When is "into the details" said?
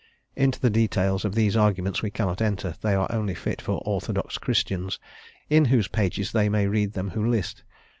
0.35-1.23